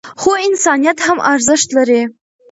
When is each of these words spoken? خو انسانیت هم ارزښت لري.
خو 0.21 0.31
انسانیت 0.47 0.97
هم 1.07 1.17
ارزښت 1.33 1.67
لري. 1.77 2.01